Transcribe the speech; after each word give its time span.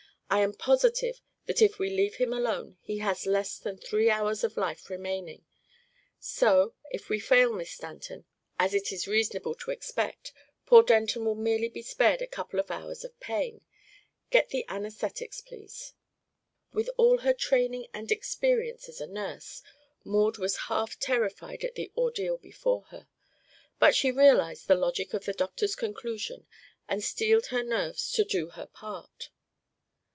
I 0.33 0.39
am 0.39 0.53
positive 0.53 1.19
that 1.45 1.61
if 1.61 1.77
we 1.77 1.89
leave 1.89 2.15
him 2.15 2.31
alone 2.31 2.77
he 2.79 2.99
has 2.99 3.25
less 3.25 3.57
than 3.59 3.77
three 3.77 4.09
hours 4.09 4.45
of 4.45 4.55
life 4.55 4.89
remaining; 4.89 5.43
so, 6.21 6.73
if 6.89 7.09
we 7.09 7.19
fail, 7.19 7.51
Miss 7.51 7.71
Stanton, 7.71 8.23
as 8.57 8.73
it 8.73 8.93
is 8.93 9.09
reasonable 9.09 9.55
to 9.55 9.71
expect, 9.71 10.31
poor 10.65 10.83
Denton 10.83 11.25
will 11.25 11.35
merely 11.35 11.67
be 11.67 11.81
spared 11.81 12.21
a 12.21 12.27
couple 12.27 12.61
of 12.61 12.71
hours 12.71 13.03
of 13.03 13.19
pain. 13.19 13.59
Get 14.29 14.51
the 14.51 14.63
anaesthetics, 14.69 15.41
please." 15.41 15.95
With 16.71 16.89
all 16.95 17.17
her 17.17 17.33
training 17.33 17.87
and 17.93 18.09
experience 18.09 18.87
as 18.87 19.01
a 19.01 19.07
nurse, 19.07 19.61
Maud 20.05 20.37
was 20.37 20.55
half 20.71 20.97
terrified 20.97 21.65
at 21.65 21.75
the 21.75 21.91
ordeal 21.97 22.37
before 22.37 22.83
her. 22.91 23.09
But 23.79 23.95
she 23.95 24.11
realized 24.11 24.69
the 24.69 24.75
logic 24.75 25.13
of 25.13 25.25
the 25.25 25.33
doctor's 25.33 25.75
conclusion 25.75 26.47
and 26.87 27.03
steeled 27.03 27.47
her 27.47 27.63
nerves 27.63 28.13
to 28.13 28.23
do 28.23 28.51
her 28.51 28.67
part. 28.67 29.29